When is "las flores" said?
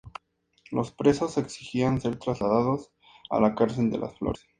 3.99-4.41